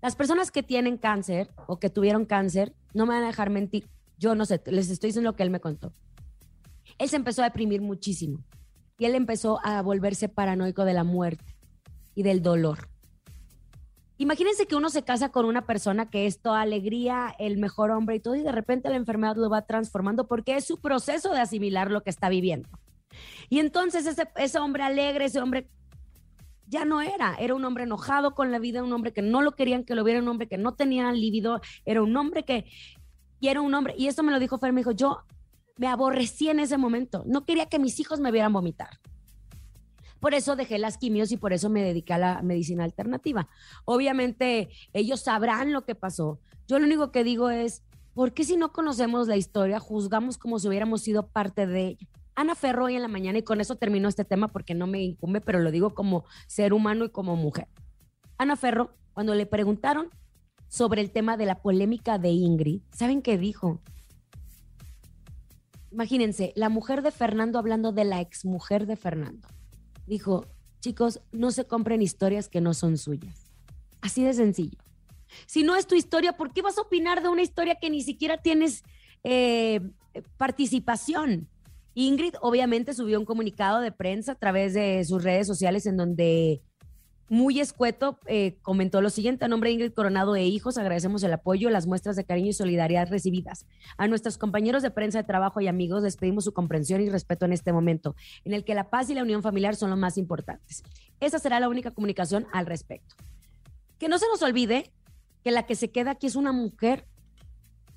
[0.00, 3.86] Las personas que tienen cáncer o que tuvieron cáncer, no me van a dejar mentir.
[4.18, 5.92] Yo no sé, les estoy diciendo lo que él me contó.
[6.96, 8.42] Él se empezó a deprimir muchísimo
[8.98, 11.56] y él empezó a volverse paranoico de la muerte
[12.14, 12.88] y del dolor.
[14.18, 18.16] Imagínense que uno se casa con una persona que es toda alegría, el mejor hombre
[18.16, 21.40] y todo, y de repente la enfermedad lo va transformando porque es su proceso de
[21.40, 22.68] asimilar lo que está viviendo.
[23.50, 25.68] Y entonces ese, hombre alegre, ese hombre
[26.66, 29.54] ya no era, era un hombre enojado con la vida, un hombre que no lo
[29.54, 32.64] querían que lo viera, un hombre que no tenía líbido, era un hombre que,
[33.38, 35.24] y era un hombre, y esto me lo dijo Fer, me dijo, yo
[35.76, 38.98] me aborrecí en ese momento, no quería que mis hijos me vieran vomitar.
[40.20, 43.48] Por eso dejé las quimios y por eso me dediqué a la medicina alternativa.
[43.84, 46.40] Obviamente ellos sabrán lo que pasó.
[46.66, 47.82] Yo lo único que digo es,
[48.14, 52.08] ¿por qué si no conocemos la historia juzgamos como si hubiéramos sido parte de ella?
[52.34, 55.02] Ana Ferro hoy en la mañana, y con eso termino este tema porque no me
[55.02, 57.68] incumbe, pero lo digo como ser humano y como mujer.
[58.36, 60.10] Ana Ferro, cuando le preguntaron
[60.68, 63.80] sobre el tema de la polémica de Ingrid, ¿saben qué dijo?
[65.96, 69.48] Imagínense, la mujer de Fernando hablando de la exmujer de Fernando.
[70.06, 70.44] Dijo,
[70.80, 73.50] chicos, no se compren historias que no son suyas.
[74.02, 74.76] Así de sencillo.
[75.46, 78.02] Si no es tu historia, ¿por qué vas a opinar de una historia que ni
[78.02, 78.84] siquiera tienes
[79.24, 79.80] eh,
[80.36, 81.48] participación?
[81.94, 86.60] Ingrid obviamente subió un comunicado de prensa a través de sus redes sociales en donde
[87.28, 91.32] muy escueto eh, comentó lo siguiente, a nombre de Ingrid Coronado e hijos, agradecemos el
[91.32, 93.66] apoyo, las muestras de cariño y solidaridad recibidas.
[93.96, 97.44] A nuestros compañeros de prensa de trabajo y amigos les pedimos su comprensión y respeto
[97.44, 100.18] en este momento, en el que la paz y la unión familiar son lo más
[100.18, 100.84] importantes.
[101.18, 103.16] Esa será la única comunicación al respecto.
[103.98, 104.92] Que no se nos olvide
[105.42, 107.06] que la que se queda aquí es una mujer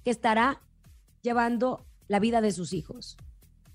[0.04, 0.62] que estará
[1.22, 3.18] llevando la vida de sus hijos.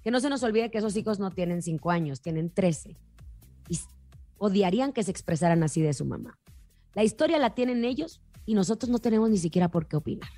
[0.02, 2.96] Que no se nos olvide que esos hijos no tienen cinco años, tienen trece.
[4.38, 6.38] Odiarían que se expresaran así de su mamá.
[6.94, 10.28] La historia la tienen ellos y nosotros no tenemos ni siquiera por qué opinar.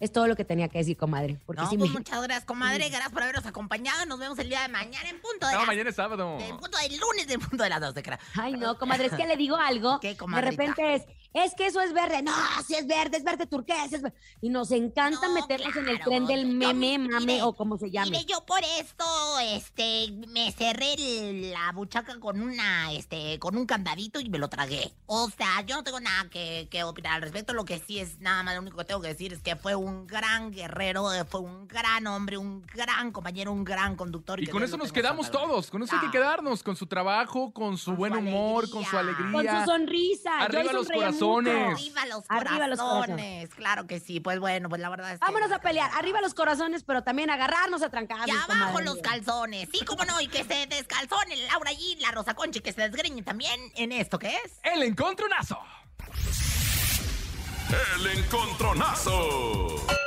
[0.00, 1.38] Es todo lo que tenía que decir, comadre.
[1.46, 2.88] Porque No, sí pues me- muchas gracias, comadre.
[2.88, 4.04] Gracias por habernos acompañado.
[4.06, 6.38] Nos vemos el día de mañana en punto de No, las- mañana es sábado.
[6.40, 8.18] En punto del lunes, en punto de las 12, creo.
[8.34, 9.98] Ay, no, comadre, es que le digo algo.
[10.00, 10.50] ¿Qué, de comadrita?
[10.50, 11.02] repente es,
[11.34, 12.22] es que eso es verde.
[12.22, 12.32] No,
[12.66, 13.84] si es verde, es verde turquesa.
[13.96, 14.16] Es verde.
[14.40, 17.78] Y nos encanta No, meternos en el tren del Yo, meme, mire, mame o como
[17.78, 18.10] se llame.
[18.10, 19.04] Mire, yo por esto,
[19.40, 20.94] este, me cerré
[21.50, 24.92] la buchaca con una, este, con un candadito y me lo tragué.
[25.06, 27.52] O sea, yo no tengo nada que, que opinar al respecto.
[27.54, 29.74] Lo que sí es nada más, lo único que tengo que decir es que fue
[29.74, 34.42] un gran guerrero, eh, fue un gran hombre, un gran compañero, un gran conductor.
[34.42, 35.70] Y con eso nos quedamos todos.
[35.70, 36.10] Con eso hay que Ah.
[36.12, 36.62] quedarnos.
[36.62, 39.32] Con su trabajo, con su Con buen su humor, con su alegría.
[39.32, 40.30] Con su sonrisa.
[40.38, 40.94] Yo Arriba los mucho.
[41.22, 41.74] Corazones.
[41.74, 43.48] Arriba los Arriba los corazones.
[43.54, 44.20] Claro que sí.
[44.20, 45.26] Pues bueno, pues la verdad es que...
[45.26, 45.90] Vámonos a pelear.
[45.96, 48.28] Arriba los corazones, pero también agarrarnos a trancar.
[48.28, 49.68] Y abajo los calzones.
[49.72, 50.20] Sí, cómo no.
[50.20, 53.92] Y que se descalzone Laura G, la Rosa Concha, y que se desgreñe también en
[53.92, 54.60] esto que es.
[54.62, 55.58] El encontronazo.
[57.96, 60.01] El encontronazo.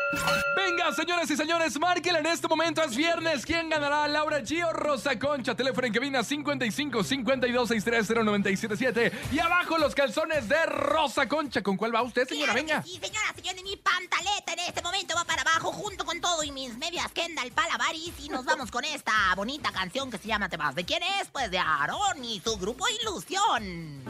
[0.55, 2.81] Venga, señoras y señores, márquela en este momento.
[2.81, 3.45] Es viernes.
[3.45, 4.07] ¿Quién ganará?
[4.07, 5.55] Laura G o Rosa Concha.
[5.55, 9.11] Teléfono en cabina 55 52 630 977.
[9.31, 11.61] Y abajo los calzones de Rosa Concha.
[11.61, 12.53] ¿Con cuál va usted, señora?
[12.53, 12.83] Claro Venga.
[12.83, 16.51] Sí, señora, señora, mi pantaleta en este momento va para abajo junto con todo y
[16.51, 20.57] mis medias Kendall Palabaris y nos vamos con esta bonita canción que se llama Te
[20.57, 20.75] vas.
[20.75, 21.27] ¿De quién es?
[21.31, 24.03] Pues de Aarón y su grupo Ilusión.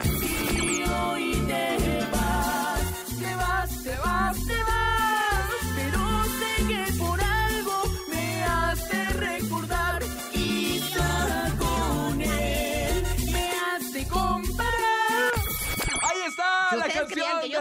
[3.16, 4.95] Te vas, te vas, te vas,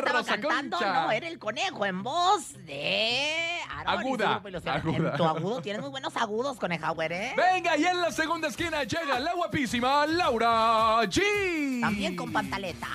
[0.02, 0.94] yo estaba cantando, Concha.
[0.94, 4.42] no, era el conejo en voz de su Aguda.
[4.86, 7.34] En tu agudo, tienes muy buenos agudos, Conejauer, ¿eh?
[7.36, 11.82] Venga, y en la segunda esquina llega la guapísima Laura G.
[11.82, 12.88] También con pantaleta.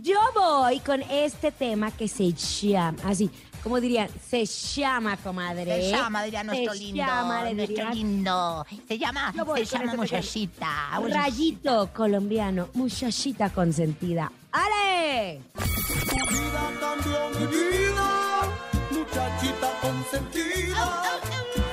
[0.00, 3.28] Yo voy con este tema que se llama, así,
[3.64, 5.64] como dirían, se llama, comadre.
[5.64, 6.96] Se llama, diría nuestro Se lindo.
[6.96, 8.66] llama, le nuestro lindo.
[8.86, 11.00] Se llama, se llama este muchachita.
[11.08, 14.30] Rayito colombiano, muchachita consentida.
[14.52, 15.40] ¡Ale!
[15.54, 18.42] Tu vida cambió mi vida,
[18.90, 21.02] muchachita consentida.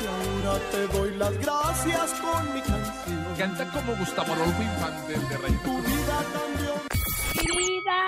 [0.01, 3.25] Y ahora te doy las gracias con mi canción.
[3.37, 5.63] Canta como Gustavo Adolfo Infante de Rayito.
[5.63, 6.75] Tu vida cambió.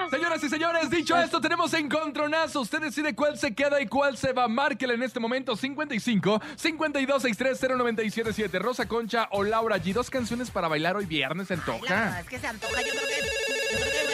[0.09, 2.61] Señoras y señores, dicho esto, tenemos encontronazo.
[2.61, 4.47] Usted decide cuál se queda y cuál se va.
[4.47, 8.59] Márquela en este momento 55 52 630 977.
[8.59, 9.93] Rosa Concha o Laura G.
[9.93, 12.19] Dos canciones para bailar hoy viernes en Ay, la verdad Toca.
[12.21, 12.81] es que se antoja.
[12.81, 14.06] Yo creo que, yo creo que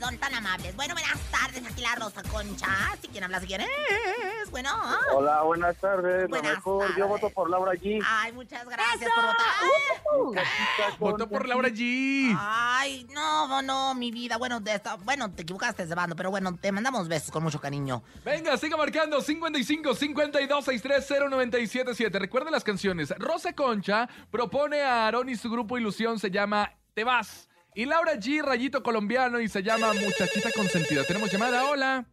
[0.00, 0.74] son tan amables.
[0.76, 2.68] Bueno, buenas tardes, aquí la Rosa Concha.
[3.00, 4.50] Si quien habla, si quién es.
[4.50, 4.70] Bueno.
[5.14, 6.28] Hola, buenas tardes.
[6.28, 7.08] Buenas lo mejor, yo tardes.
[7.08, 8.00] voto por Laura G.
[8.06, 9.10] Ay, muchas gracias ¡Eso!
[9.14, 9.24] por
[10.26, 10.98] votar.
[10.98, 12.36] Votó por Laura G.
[12.38, 14.36] Ay, no, no, mi vida.
[14.36, 18.02] Bueno, de esta- bueno, te equivocaste, Sebando, pero bueno, te mandamos besos con mucho cariño.
[18.24, 22.18] Venga, siga marcando 55 52 630 977.
[22.18, 23.12] Recuerden las canciones.
[23.18, 27.48] Rosa Concha propone a Aarón y su grupo Ilusión se llama Te vas.
[27.76, 31.02] Y Laura G, Rayito Colombiano y se llama Muchachita Consentida.
[31.02, 32.06] Tenemos llamada, hola.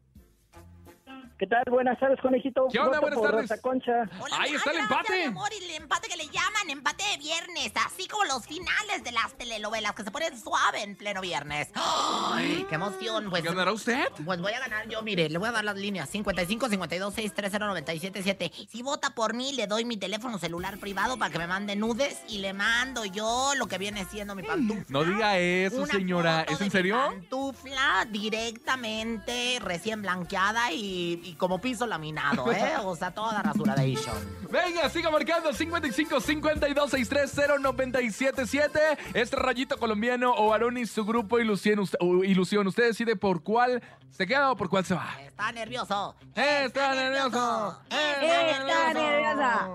[1.41, 1.63] ¿Qué tal?
[1.71, 2.67] Buenas tardes, conejito.
[2.71, 2.99] ¿Qué onda?
[2.99, 3.41] Buenas tardes.
[3.49, 4.03] Rosa Concha.
[4.19, 5.17] Hola, Ahí está el gracias, empate.
[5.17, 9.03] mi amor, y el empate que le llaman empate de viernes, así como los finales
[9.03, 11.69] de las telenovelas que se ponen suave en pleno viernes.
[11.73, 13.31] ¡Ay, qué emoción!
[13.31, 14.05] Pues, ¿Ganará usted?
[14.23, 17.57] pues voy a ganar yo, mire, le voy a dar las líneas 55 52 630
[17.65, 18.51] 977.
[18.69, 22.21] Si vota por mí, le doy mi teléfono celular privado para que me mande nudes
[22.27, 24.85] y le mando yo lo que viene siendo mi pantufla.
[24.89, 26.39] No diga eso, Una señora.
[26.41, 26.97] foto ¿Es de en mi serio?
[26.97, 32.73] Pantufla directamente recién blanqueada y, y como piso laminado, ¿eh?
[32.83, 34.15] O sea, toda rasuradation.
[34.49, 38.79] Venga, siga marcando 55 52 630 977.
[39.13, 41.79] Este Rayito Colombiano o y su grupo Ilusión.
[41.79, 42.67] Usted, Ilusión.
[42.67, 45.15] Usted decide por cuál se queda o por cuál se va.
[45.21, 46.15] Está nervioso.
[46.35, 47.81] Está nervioso.
[47.89, 49.69] Está nerviosa.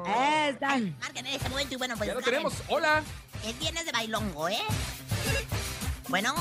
[0.48, 0.68] Está.
[0.68, 2.62] Marquen en este momento y bueno, pues Ya lo tenemos.
[2.68, 3.02] Hola.
[3.44, 4.58] El viernes de bailongo, ¿eh?
[6.08, 6.32] Bueno,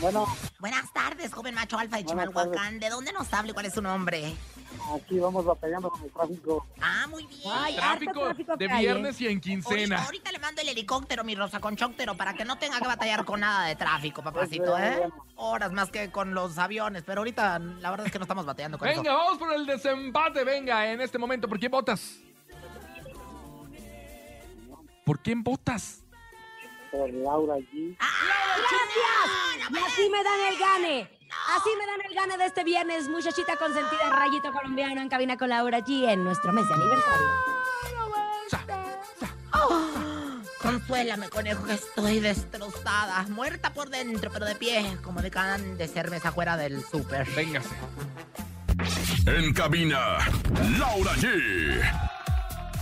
[0.00, 0.26] Bueno,
[0.60, 2.78] buenas tardes, joven macho alfa de Chimalhuacán.
[2.78, 4.34] ¿De dónde nos habla y cuál es su nombre?
[4.96, 6.66] aquí vamos batallando con el tráfico.
[6.80, 7.40] Ah, muy bien.
[7.52, 8.78] Ay, Tráfico de ¿eh?
[8.78, 10.04] viernes y en quincena.
[10.04, 13.40] ahorita le mando el helicóptero, mi rosa conchóptero, para que no tenga que batallar con
[13.40, 15.08] nada de tráfico, papacito, ¿eh?
[15.36, 18.78] Horas más que con los aviones, pero ahorita la verdad es que no estamos batallando
[18.78, 19.12] con Venga, eso.
[19.12, 20.42] vamos por el desempate.
[20.44, 22.18] Venga, en este momento, ¿por quién votas?
[25.04, 26.01] ¿Por quién votas?
[26.92, 27.96] Por Laura G.
[27.98, 29.70] ¡Gracias!
[29.70, 31.10] Y así me dan el gane.
[31.56, 35.48] Así me dan el gane de este viernes, muchachita consentida, rayito colombiano en cabina con
[35.48, 37.26] Laura G en nuestro mes de aniversario.
[40.60, 43.24] Consuélame, conejo, que estoy destrozada.
[43.30, 47.28] Muerta por dentro, pero de pie, como de can de cerveza fuera del súper.
[47.30, 47.74] Véngase.
[49.26, 50.18] En cabina,
[50.78, 52.12] Laura G.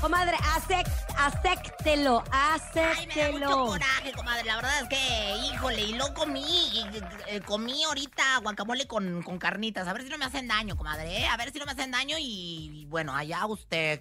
[0.00, 0.86] Comadre, acec,
[1.18, 4.44] acéctelo, Ay, me da mucho coraje, comadre.
[4.44, 6.40] La verdad es que, híjole, y lo comí.
[6.72, 6.86] y,
[7.26, 9.86] eh, comí ahorita guacamole con, con carnitas.
[9.86, 11.18] A ver si no me hacen daño, comadre.
[11.18, 11.26] ¿eh?
[11.28, 14.00] A ver si no me hacen daño y, y bueno, allá usted.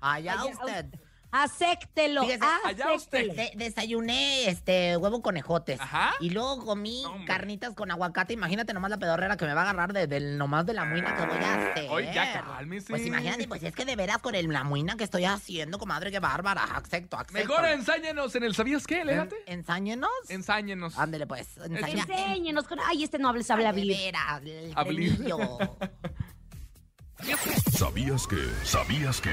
[0.00, 0.86] Allá, Allá usted.
[1.30, 3.18] Acéctelo, Fíjese, allá usted.
[3.30, 3.34] acéctelo.
[3.34, 5.78] De- desayuné este huevo con ejotes.
[5.80, 6.12] Ajá.
[6.20, 7.26] Y luego comí No, hombre.
[7.26, 8.32] carnitas con aguacate.
[8.32, 11.14] Imagínate nomás la pedorrera que me va a agarrar de, del nomás de la muina
[11.16, 11.90] que voy a hacer.
[11.90, 12.88] Oye, ya cálmese.
[12.88, 16.10] Pues imagínate, pues es que de veras con el, la muina que estoy haciendo, comadre,
[16.10, 16.64] qué bárbara.
[16.64, 17.34] Acepto, acepto.
[17.34, 19.04] Mejor ensáñanos en el ¿Sabías qué?
[19.04, 19.36] Léate.
[19.46, 20.10] En- ¿Ensáñenos?
[20.28, 20.98] Ensáñenos.
[20.98, 21.58] Ándele pues.
[21.58, 22.78] ensaña- Enséñenos con.
[22.86, 23.96] Ay, este no habla, sabe De abrir.
[23.96, 25.14] veras, el Abrir.
[25.14, 25.38] frenillo.
[27.76, 28.36] ¿Sabías que?
[28.64, 29.30] ¿Sabías que?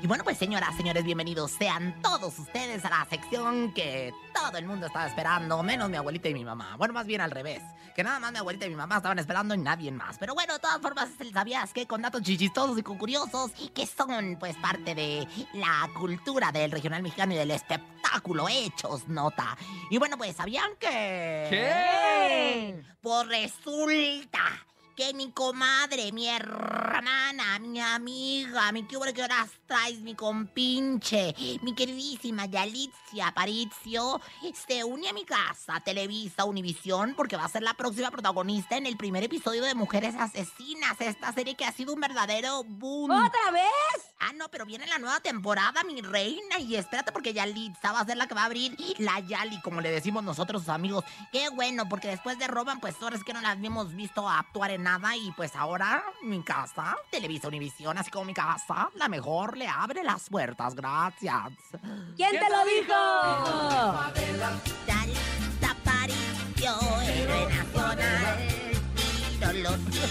[0.00, 4.64] Y bueno, pues señoras, señores, bienvenidos sean todos ustedes a la sección que todo el
[4.64, 6.76] mundo estaba esperando, menos mi abuelita y mi mamá.
[6.78, 7.60] Bueno, más bien al revés,
[7.96, 10.16] que nada más mi abuelita y mi mamá estaban esperando y nadie más.
[10.16, 14.36] Pero bueno, de todas formas, ¿sabías que con datos chichistosos y con curiosos que son
[14.38, 19.56] pues parte de la cultura del regional mexicano y del espectáculo hechos nota?
[19.90, 21.48] Y bueno, pues ¿sabían que...
[21.50, 22.84] ¿Qué?
[23.00, 24.64] Pues resulta
[24.98, 31.36] que mi comadre, mi hermana, mi amiga, mi que hora que horas traes, mi compinche,
[31.62, 34.20] mi queridísima Yalitza Aparicio,
[34.66, 38.86] se une a mi casa, Televisa Univisión, porque va a ser la próxima protagonista en
[38.86, 43.12] el primer episodio de Mujeres Asesinas, esta serie que ha sido un verdadero boom.
[43.12, 44.08] ¿Otra vez?
[44.18, 46.58] Ah, no, pero viene la nueva temporada, mi reina.
[46.58, 49.80] Y espérate, porque Yalitza va a ser la que va a abrir la Yali, como
[49.80, 51.04] le decimos nosotros, sus amigos.
[51.30, 54.72] Qué bueno, porque después de Roban, pues ahora es que no las hemos visto actuar
[54.72, 55.16] en nada.
[55.16, 60.02] Y pues ahora, mi casa, Televisa Univisión, así como mi casa, la mejor le abre
[60.02, 60.74] las puertas.
[60.74, 61.52] Gracias.
[62.16, 62.94] ¿Quién te lo dijo?
[64.86, 66.72] Yalitza Aparicio,
[67.02, 68.38] héroe nacional.
[68.96, 70.08] Tiro, lo tiro,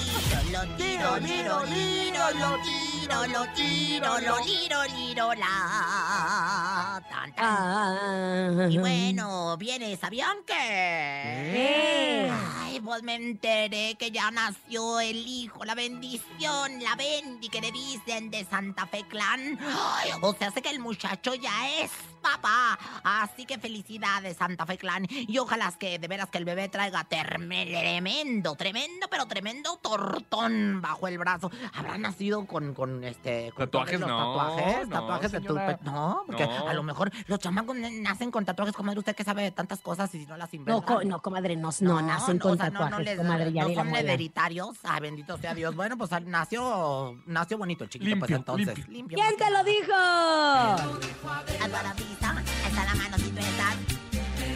[0.51, 7.01] lo tiro, liro, liro, lo tiro, lo tiro, lo liro, liro, la.
[7.09, 7.45] Tan, tan.
[7.45, 8.67] Ah.
[8.69, 10.53] Y bueno, viene, ¿sabían que?
[10.53, 12.31] ¿Qué?
[12.31, 17.59] Ay, Ay, pues me enteré que ya nació el hijo, la bendición, la bendi que
[17.59, 19.57] le dicen de Santa Fe Clan.
[19.59, 21.89] Ay, o sea, sé que el muchacho ya es
[22.21, 22.77] papá.
[23.03, 25.07] Así que felicidades, Santa Fe Clan.
[25.09, 31.07] Y ojalá que de veras que el bebé traiga tremendo, tremendo, pero tremendo tortón bajo
[31.07, 31.49] el brazo.
[31.73, 33.51] ¿Habrá nacido con, con este.
[33.53, 35.55] con Tatuajes, los no, Tatuajes, no, tatuajes de tu.
[35.55, 36.67] pe- No, porque No.
[36.67, 38.99] a lo mejor los chamacos nacen con tatuajes, comadre.
[38.99, 40.71] Usted que sabe de tantas cosas y si no las inventa.
[40.79, 43.51] No, co- no, comadre, no, no, nacen con o sea, no- tatuajes, no les- comadre,
[43.53, 44.77] ya no son hereditarios.
[44.83, 45.75] Ay, bendito sea Dios.
[45.75, 48.77] Bueno, pues nació, nació bonito el chiquito, pues entonces.
[48.87, 48.93] limpio.
[48.93, 49.93] Limpio, ¿Quién te lo dijo?
[49.93, 50.75] A
[51.67, 54.06] toda la vista, está la mano si tú estás.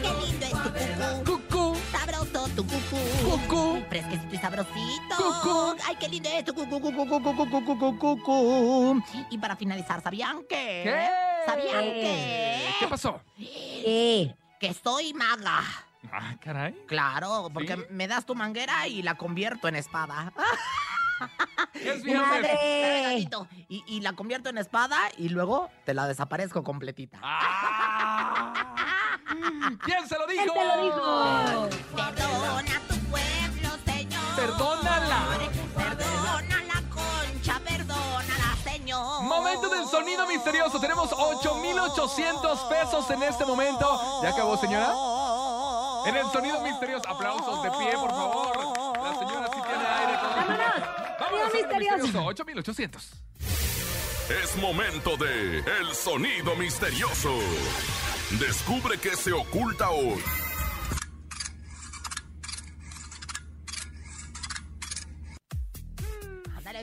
[0.02, 1.42] Qué lindo es tu cucú.
[1.48, 3.30] Cucú, Sabroso tu cucú.
[3.30, 3.84] cucú.
[3.88, 5.16] Fresquecito y sabrosito.
[5.16, 5.76] Cucú.
[5.86, 9.02] Ay, qué lindo es tu cucú, cucú, cucú, cucú, cucú, cucú.
[9.30, 10.82] Y para finalizar, ¿sabían que?
[10.84, 11.08] ¿Qué?
[11.46, 12.70] ¿Sabían que?
[12.80, 13.20] ¿Qué pasó?
[13.36, 14.34] ¿Qué?
[14.60, 15.60] Que soy maga.
[16.12, 16.72] Ah, caray.
[16.86, 17.82] Claro, porque ¿Sí?
[17.90, 20.32] me das tu manguera y la convierto en espada.
[21.74, 22.04] Es.
[22.04, 23.28] ¡Madre!
[23.68, 27.18] Y, y la convierto en espada y luego te la desaparezco completita.
[27.22, 28.52] Ah.
[29.84, 30.42] ¿Quién se lo dijo?
[30.42, 31.68] ¿Quién te lo dijo?
[31.96, 34.36] Perdona tu pueblo, señor.
[34.36, 35.26] Perdónala.
[35.76, 39.22] Perdona la concha, perdónala, señor.
[39.22, 40.80] Momento del sonido misterioso.
[40.80, 44.20] Tenemos 8,800 pesos en este momento.
[44.22, 44.92] ¿Ya acabó, señora?
[46.06, 47.08] En el sonido misterioso.
[47.08, 48.56] Aplausos de pie, por favor.
[49.02, 50.12] La señora sí tiene aire.
[50.22, 50.58] ¡Vámonos!
[51.20, 52.24] Vámonos, Sonido misterioso.
[52.24, 53.10] 8,800.
[54.42, 57.38] Es momento de El Sonido Misterioso.
[58.38, 60.41] Descubre qué se oculta hoy.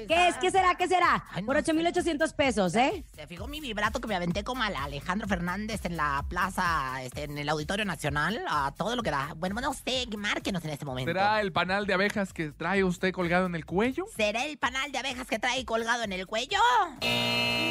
[0.10, 0.38] ¿Qué es?
[0.38, 0.74] ¿Qué será?
[0.74, 1.24] ¿Qué será?
[1.30, 1.72] Ay, no Por sé.
[1.72, 3.06] 8,800 pesos, ¿eh?
[3.16, 7.26] Se fijó mi vibrato que me aventé como al Alejandro Fernández en la plaza, este,
[7.26, 9.36] en el Auditorio Nacional, a todo lo que da.
[9.38, 11.12] Bueno, no sé, márquenos en este momento.
[11.12, 14.08] ¿Será el panal de abejas que trae usted colgado en el cuello?
[14.18, 16.58] ¿Será el panal de abejas que trae colgado en el cuello?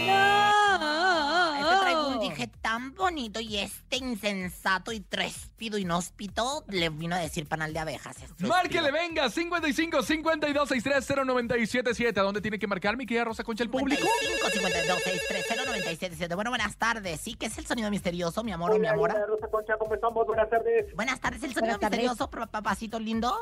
[0.06, 1.54] ¡No!
[1.58, 7.16] Es que traigo un dije tan bonito y este insensato y tréspido inhóspito le vino
[7.16, 8.16] a decir panal de abejas.
[8.38, 12.20] Márquele, venga, 55 52 63 0977.
[12.20, 14.02] ¿A dónde tiene que marcar mi querida Rosa Concha el público?
[14.20, 16.34] 55 52 630 977.
[16.34, 17.20] Bueno, buenas tardes.
[17.20, 17.34] ¿Sí?
[17.34, 19.24] ¿Qué es el sonido misterioso, mi amor o mi amora?
[19.26, 20.26] Rosa Concha, ¿cómo estamos?
[20.26, 20.94] Buenas tardes.
[20.94, 23.34] Buenas tardes, el sonido Buenas misterioso, pa- papacito lindo.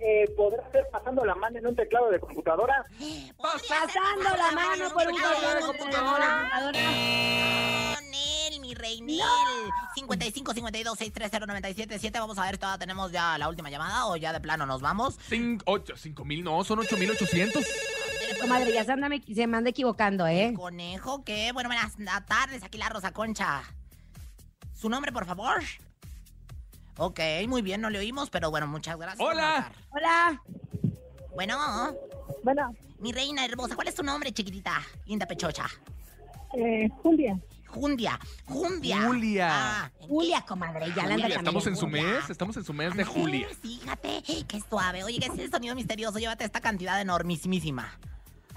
[0.00, 2.84] Eh, ¿Podrá ser pasando la mano en un teclado de computadora?
[3.38, 6.50] Pasando la mano por un teclado de de computadora.
[6.50, 6.90] computadora.
[9.02, 9.70] Mi reinel.
[9.94, 12.18] 55 52 630 977.
[12.18, 15.18] Vamos a ver, ¿todavía tenemos ya la última llamada o ya de plano nos vamos?
[15.28, 17.64] 5 mil, no, son 8800.
[18.40, 20.52] Comadre, ya se, anda, me- se me anda equivocando, ¿eh?
[20.56, 21.52] Conejo, ¿qué?
[21.52, 21.94] Bueno, buenas
[22.26, 23.62] tardes, aquí la Rosa Concha.
[24.74, 25.62] ¿Su nombre, por favor?
[26.96, 29.20] Ok, muy bien, no le oímos, pero bueno, muchas gracias.
[29.26, 29.72] Hola.
[29.90, 30.42] Hola.
[31.34, 31.58] Bueno,
[32.44, 34.80] Bueno, mi reina hermosa, ¿cuál es tu nombre, chiquitita?
[35.06, 35.66] Linda pechocha.
[36.56, 37.36] eh, Julia,
[37.74, 39.02] Jundia, Jundia.
[39.02, 39.48] Julia.
[39.50, 39.90] Ah.
[39.98, 43.04] Julia, comadre, ya la anda Julia, estamos en su mes, estamos en su mes de
[43.04, 43.48] Julia.
[43.60, 45.02] Fíjate, qué suave.
[45.02, 46.18] Oye, ¿qué es el sonido misterioso?
[46.18, 47.98] Llévate esta cantidad enormísima.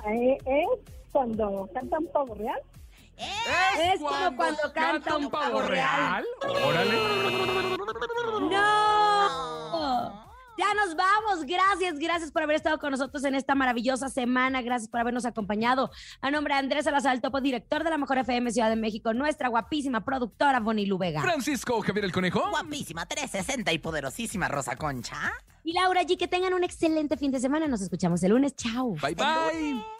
[0.07, 0.67] eh, es
[1.11, 2.61] cuando cantan pavo real.
[3.17, 6.23] Es como cuando canta un pavo real.
[6.63, 6.97] Órale.
[8.51, 10.26] ¡No!
[10.57, 11.45] Ya nos vamos.
[11.45, 14.61] Gracias, gracias por haber estado con nosotros en esta maravillosa semana.
[14.61, 15.91] Gracias por habernos acompañado.
[16.21, 19.49] A nombre de Andrés Salazar, topo director de la Mejor FM Ciudad de México, nuestra
[19.49, 21.21] guapísima productora Bonnie Lubega.
[21.21, 22.49] Francisco Javier el Conejo.
[22.49, 25.31] Guapísima, 360 y poderosísima Rosa Concha.
[25.63, 27.67] Y Laura G, que tengan un excelente fin de semana.
[27.67, 28.55] Nos escuchamos el lunes.
[28.55, 28.95] Chao.
[29.01, 29.96] Bye bye.